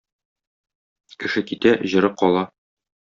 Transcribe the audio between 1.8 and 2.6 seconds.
җыры кала.